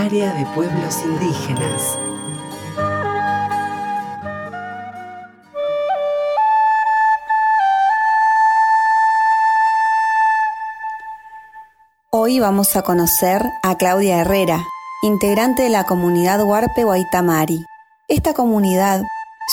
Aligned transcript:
Área 0.00 0.32
de 0.32 0.46
Pueblos 0.54 0.96
Indígenas. 1.04 1.98
Hoy 12.10 12.40
vamos 12.40 12.76
a 12.76 12.82
conocer 12.82 13.42
a 13.62 13.76
Claudia 13.76 14.22
Herrera, 14.22 14.64
integrante 15.02 15.64
de 15.64 15.68
la 15.68 15.84
comunidad 15.84 16.42
Huarpe 16.44 16.84
Guaitamari. 16.84 17.66
Esta 18.08 18.32
comunidad 18.32 19.02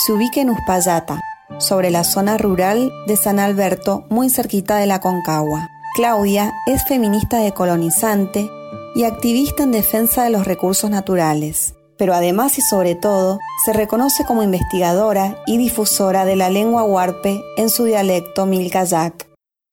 se 0.02 0.12
ubica 0.14 0.40
en 0.40 0.48
Uspallata, 0.48 1.20
sobre 1.58 1.90
la 1.90 2.04
zona 2.04 2.38
rural 2.38 2.90
de 3.06 3.18
San 3.18 3.38
Alberto, 3.38 4.06
muy 4.08 4.30
cerquita 4.30 4.78
de 4.78 4.86
la 4.86 5.00
Concagua. 5.00 5.68
Claudia 5.94 6.54
es 6.66 6.82
feminista 6.88 7.36
decolonizante 7.36 8.48
y 8.94 9.04
activista 9.04 9.62
en 9.62 9.72
defensa 9.72 10.24
de 10.24 10.30
los 10.30 10.46
recursos 10.46 10.90
naturales, 10.90 11.74
pero 11.96 12.14
además 12.14 12.58
y 12.58 12.62
sobre 12.62 12.94
todo 12.94 13.38
se 13.64 13.72
reconoce 13.72 14.24
como 14.24 14.42
investigadora 14.42 15.42
y 15.46 15.58
difusora 15.58 16.24
de 16.24 16.36
la 16.36 16.50
lengua 16.50 16.84
huarpe 16.84 17.40
en 17.56 17.70
su 17.70 17.84
dialecto 17.84 18.46
milkayak. 18.46 19.28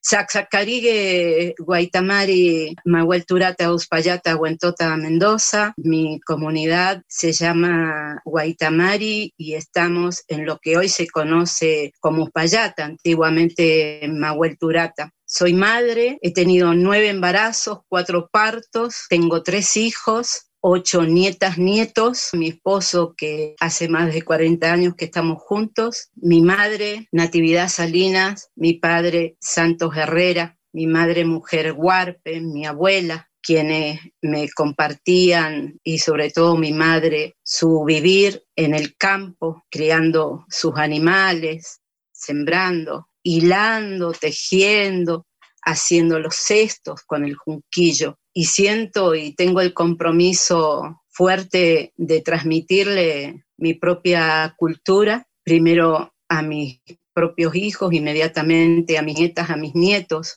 Sacsacarigue, 0.08 1.56
Guaitamari, 1.58 2.76
Mahuelturata, 2.86 3.74
Uspallata, 3.74 4.36
Huentota, 4.36 4.96
Mendoza. 4.98 5.74
Mi 5.78 6.20
comunidad 6.20 7.02
se 7.08 7.32
llama 7.32 8.22
Guaitamari 8.24 9.34
y 9.36 9.56
estamos 9.56 10.24
en 10.28 10.46
lo 10.46 10.60
que 10.60 10.78
hoy 10.78 10.90
se 10.90 11.08
conoce 11.08 11.92
como 12.00 12.26
Uspallata, 12.26 12.86
antiguamente 12.86 14.08
Mahuelturata. 14.08 15.10
Soy 15.38 15.52
madre, 15.54 16.18
he 16.22 16.32
tenido 16.32 16.74
nueve 16.74 17.10
embarazos, 17.10 17.80
cuatro 17.90 18.30
partos, 18.32 19.04
tengo 19.10 19.44
tres 19.44 19.76
hijos, 19.76 20.48
ocho 20.62 21.04
nietas, 21.04 21.58
nietos, 21.58 22.30
mi 22.32 22.48
esposo 22.48 23.16
que 23.18 23.54
hace 23.60 23.90
más 23.90 24.14
de 24.14 24.22
40 24.22 24.72
años 24.72 24.96
que 24.96 25.04
estamos 25.04 25.42
juntos, 25.42 26.10
mi 26.16 26.42
madre 26.42 27.10
Natividad 27.12 27.68
Salinas, 27.68 28.50
mi 28.56 28.76
padre 28.76 29.36
Santos 29.42 29.98
Herrera, 29.98 30.58
mi 30.72 30.88
madre 30.88 31.26
mujer 31.26 31.74
Huarpe, 31.74 32.40
mi 32.40 32.66
abuela, 32.66 33.30
quienes 33.42 34.00
me 34.22 34.48
compartían 34.56 35.82
y 35.84 35.98
sobre 35.98 36.32
todo 36.32 36.56
mi 36.56 36.72
madre 36.72 37.36
su 37.44 37.84
vivir 37.84 38.46
en 38.56 38.74
el 38.74 38.96
campo, 38.96 39.66
criando 39.70 40.46
sus 40.48 40.78
animales, 40.78 41.82
sembrando, 42.14 43.10
hilando, 43.26 44.12
tejiendo, 44.12 45.26
haciendo 45.64 46.20
los 46.20 46.36
cestos 46.36 47.02
con 47.06 47.26
el 47.26 47.36
junquillo 47.36 48.20
y 48.34 48.46
siento 48.46 49.16
y 49.16 49.34
tengo 49.34 49.62
el 49.62 49.74
compromiso 49.74 51.02
fuerte 51.10 51.92
de 51.98 52.22
transmitirle 52.22 53.46
mi 53.58 53.74
propia 53.74 54.54
cultura, 54.58 55.26
primero 55.44 56.14
a 56.30 56.42
mis 56.44 56.82
propios 57.14 57.56
hijos, 57.56 57.94
inmediatamente 57.94 58.98
a 58.98 59.02
mis 59.02 59.18
nietas, 59.18 59.50
a 59.50 59.56
mis 59.56 59.74
nietos. 59.74 60.36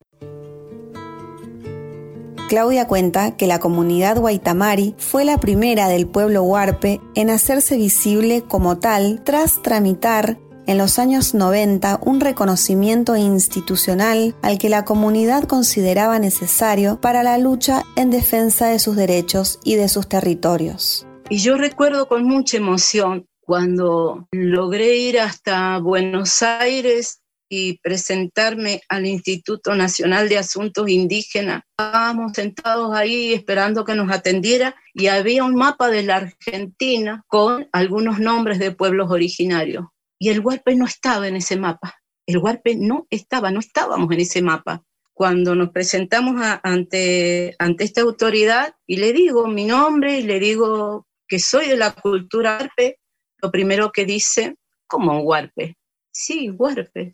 Claudia 2.49 2.87
cuenta 2.87 3.37
que 3.37 3.47
la 3.47 3.61
comunidad 3.61 4.17
Guaitamari 4.19 4.95
fue 4.97 5.27
la 5.27 5.39
primera 5.39 5.89
del 5.89 6.07
pueblo 6.07 6.43
huarpe 6.43 7.01
en 7.15 7.29
hacerse 7.29 7.77
visible 7.77 8.43
como 8.49 8.79
tal 8.79 9.23
tras 9.23 9.61
tramitar 9.61 10.39
en 10.69 10.77
los 10.77 10.99
años 10.99 11.33
90 11.33 12.01
un 12.03 12.21
reconocimiento 12.21 13.17
institucional 13.17 14.37
al 14.43 14.59
que 14.59 14.69
la 14.69 14.85
comunidad 14.85 15.45
consideraba 15.45 16.19
necesario 16.19 17.01
para 17.01 17.23
la 17.23 17.39
lucha 17.39 17.85
en 17.97 18.11
defensa 18.11 18.69
de 18.69 18.79
sus 18.79 18.95
derechos 18.95 19.61
y 19.65 19.77
de 19.77 19.89
sus 19.89 20.11
territorios. 20.11 21.07
Y 21.31 21.39
yo 21.39 21.57
recuerdo 21.57 22.07
con 22.07 22.25
mucha 22.25 22.59
emoción 22.59 23.27
cuando 23.41 24.29
logré 24.31 24.99
ir 24.99 25.21
hasta 25.21 25.79
Buenos 25.79 26.43
Aires 26.43 27.23
y 27.49 27.79
presentarme 27.79 28.83
al 28.91 29.07
Instituto 29.07 29.75
Nacional 29.75 30.29
de 30.29 30.37
Asuntos 30.37 30.91
Indígenas. 30.91 31.63
Estábamos 31.71 32.33
sentados 32.35 32.95
ahí 32.95 33.33
esperando 33.33 33.87
que 33.87 33.95
nos 33.95 34.11
atendiera 34.11 34.75
y 34.93 35.07
había 35.07 35.45
un 35.45 35.55
mapa 35.55 35.89
de 35.89 36.03
la 36.03 36.17
Argentina 36.17 37.25
con 37.27 37.67
algunos 37.73 38.19
nombres 38.19 38.59
de 38.59 38.73
pueblos 38.73 39.11
originarios 39.11 39.87
y 40.19 40.31
el 40.31 40.41
Huarpe 40.41 40.75
no 40.75 40.85
estaba 40.85 41.29
en 41.29 41.37
ese 41.37 41.57
mapa. 41.57 41.97
El 42.27 42.39
Huarpe 42.39 42.77
no 42.77 43.07
estaba, 43.11 43.51
no 43.51 43.61
estábamos 43.61 44.11
en 44.13 44.21
ese 44.21 44.43
mapa. 44.43 44.85
Cuando 45.15 45.55
nos 45.55 45.71
presentamos 45.71 46.41
ante, 46.63 47.55
ante 47.59 47.85
esta 47.85 48.03
autoridad 48.03 48.75
y 48.87 48.99
le 48.99 49.13
digo 49.13 49.49
mi 49.49 49.65
nombre 49.65 50.19
y 50.19 50.23
le 50.23 50.39
digo 50.39 51.07
que 51.27 51.39
soy 51.39 51.69
de 51.69 51.77
la 51.77 51.93
cultura 51.93 52.59
Huarpe, 52.59 53.01
lo 53.41 53.51
primero 53.51 53.91
que 53.93 54.05
dice, 54.05 54.57
¿cómo 54.87 55.21
Huarpe? 55.21 55.77
Sí, 56.11 56.51
Huarpe. 56.51 57.13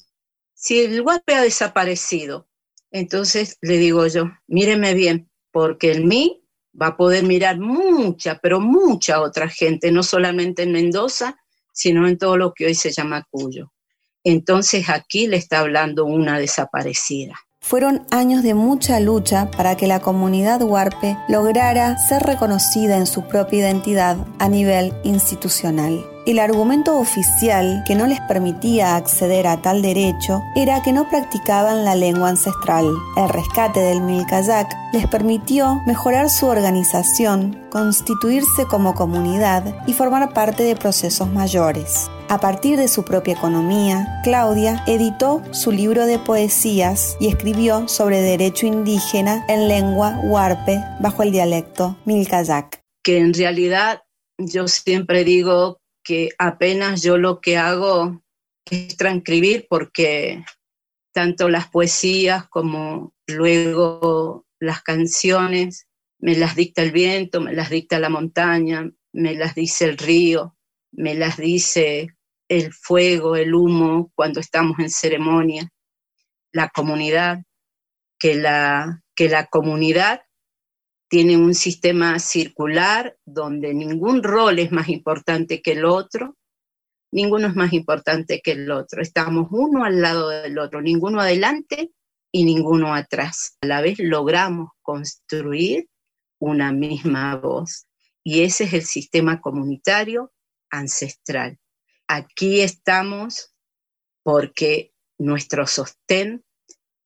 Si 0.54 0.80
el 0.80 1.00
Huarpe 1.00 1.34
ha 1.34 1.42
desaparecido, 1.42 2.48
entonces 2.90 3.58
le 3.60 3.78
digo 3.78 4.06
yo, 4.06 4.30
míreme 4.46 4.94
bien, 4.94 5.30
porque 5.50 5.90
el 5.90 6.04
mí 6.04 6.44
va 6.80 6.88
a 6.88 6.96
poder 6.96 7.24
mirar 7.24 7.58
mucha, 7.58 8.38
pero 8.40 8.60
mucha 8.60 9.20
otra 9.20 9.48
gente, 9.48 9.92
no 9.92 10.02
solamente 10.02 10.62
en 10.62 10.72
Mendoza, 10.72 11.43
sino 11.74 12.08
en 12.08 12.16
todo 12.16 12.38
lo 12.38 12.54
que 12.54 12.66
hoy 12.66 12.74
se 12.74 12.90
llama 12.90 13.26
Cuyo. 13.30 13.72
Entonces 14.24 14.88
aquí 14.88 15.26
le 15.26 15.36
está 15.36 15.58
hablando 15.58 16.06
una 16.06 16.38
desaparecida. 16.38 17.38
Fueron 17.60 18.06
años 18.10 18.42
de 18.42 18.54
mucha 18.54 19.00
lucha 19.00 19.50
para 19.50 19.76
que 19.76 19.86
la 19.86 20.00
comunidad 20.00 20.62
huarpe 20.62 21.16
lograra 21.28 21.96
ser 21.98 22.22
reconocida 22.22 22.96
en 22.96 23.06
su 23.06 23.26
propia 23.26 23.60
identidad 23.60 24.16
a 24.38 24.48
nivel 24.48 24.92
institucional. 25.02 26.13
El 26.26 26.38
argumento 26.38 26.98
oficial 26.98 27.84
que 27.86 27.94
no 27.94 28.06
les 28.06 28.18
permitía 28.22 28.96
acceder 28.96 29.46
a 29.46 29.60
tal 29.60 29.82
derecho 29.82 30.42
era 30.56 30.80
que 30.82 30.90
no 30.90 31.06
practicaban 31.10 31.84
la 31.84 31.94
lengua 31.94 32.30
ancestral. 32.30 32.86
El 33.18 33.28
rescate 33.28 33.80
del 33.80 34.00
Milkayak 34.00 34.74
les 34.94 35.06
permitió 35.06 35.82
mejorar 35.86 36.30
su 36.30 36.46
organización, 36.46 37.60
constituirse 37.70 38.64
como 38.64 38.94
comunidad 38.94 39.76
y 39.86 39.92
formar 39.92 40.32
parte 40.32 40.62
de 40.62 40.76
procesos 40.76 41.30
mayores. 41.30 42.10
A 42.30 42.40
partir 42.40 42.78
de 42.78 42.88
su 42.88 43.04
propia 43.04 43.34
economía, 43.34 44.22
Claudia 44.24 44.82
editó 44.86 45.42
su 45.50 45.72
libro 45.72 46.06
de 46.06 46.18
poesías 46.18 47.18
y 47.20 47.26
escribió 47.26 47.86
sobre 47.86 48.22
derecho 48.22 48.64
indígena 48.64 49.44
en 49.46 49.68
lengua 49.68 50.18
huarpe 50.22 50.82
bajo 51.00 51.22
el 51.22 51.32
dialecto 51.32 51.98
Milkayak. 52.06 52.80
Que 53.02 53.18
en 53.18 53.34
realidad 53.34 54.04
yo 54.38 54.66
siempre 54.68 55.22
digo 55.22 55.76
que 56.04 56.30
apenas 56.38 57.02
yo 57.02 57.18
lo 57.18 57.40
que 57.40 57.56
hago 57.56 58.22
es 58.70 58.96
transcribir 58.96 59.66
porque 59.68 60.44
tanto 61.12 61.48
las 61.48 61.68
poesías 61.68 62.46
como 62.48 63.14
luego 63.26 64.46
las 64.60 64.82
canciones 64.82 65.88
me 66.18 66.36
las 66.36 66.54
dicta 66.54 66.82
el 66.82 66.92
viento, 66.92 67.40
me 67.40 67.52
las 67.52 67.70
dicta 67.70 67.98
la 67.98 68.08
montaña, 68.08 68.90
me 69.12 69.34
las 69.34 69.54
dice 69.54 69.84
el 69.86 69.98
río, 69.98 70.56
me 70.92 71.14
las 71.14 71.36
dice 71.36 72.08
el 72.48 72.72
fuego, 72.72 73.36
el 73.36 73.54
humo 73.54 74.10
cuando 74.14 74.40
estamos 74.40 74.78
en 74.78 74.90
ceremonia, 74.90 75.70
la 76.52 76.68
comunidad, 76.68 77.42
que 78.18 78.34
la, 78.34 79.02
que 79.14 79.28
la 79.28 79.46
comunidad 79.46 80.22
tiene 81.14 81.36
un 81.36 81.54
sistema 81.54 82.18
circular 82.18 83.16
donde 83.24 83.72
ningún 83.72 84.24
rol 84.24 84.58
es 84.58 84.72
más 84.72 84.88
importante 84.88 85.62
que 85.62 85.70
el 85.70 85.84
otro, 85.84 86.36
ninguno 87.12 87.46
es 87.46 87.54
más 87.54 87.72
importante 87.72 88.40
que 88.42 88.50
el 88.50 88.68
otro. 88.72 89.00
Estamos 89.00 89.46
uno 89.52 89.84
al 89.84 90.02
lado 90.02 90.30
del 90.30 90.58
otro, 90.58 90.82
ninguno 90.82 91.20
adelante 91.20 91.92
y 92.32 92.42
ninguno 92.42 92.92
atrás. 92.92 93.56
A 93.60 93.66
la 93.68 93.80
vez 93.80 94.00
logramos 94.00 94.70
construir 94.82 95.88
una 96.40 96.72
misma 96.72 97.36
voz. 97.36 97.86
Y 98.24 98.42
ese 98.42 98.64
es 98.64 98.72
el 98.72 98.82
sistema 98.82 99.40
comunitario 99.40 100.32
ancestral. 100.68 101.60
Aquí 102.08 102.60
estamos 102.60 103.54
porque 104.24 104.92
nuestro 105.16 105.68
sostén 105.68 106.44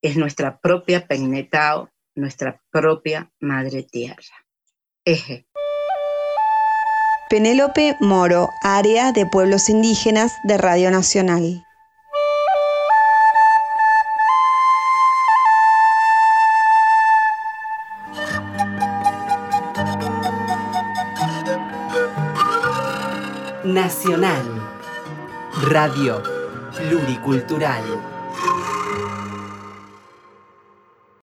es 0.01 0.17
nuestra 0.17 0.61
propia 0.61 1.07
Pegnetao, 1.07 1.91
nuestra 2.19 2.61
propia 2.71 3.31
madre 3.41 3.83
tierra. 3.85 4.45
Eje. 5.05 5.47
Penélope 7.31 7.97
Moro, 8.01 8.51
área 8.63 9.13
de 9.13 9.27
pueblos 9.27 9.69
indígenas 9.69 10.33
de 10.45 10.59
Radio 10.59 10.91
Nacional. 10.91 11.65
Nacional. 23.65 24.43
Radio 25.71 26.23
Pluricultural. 26.77 28.18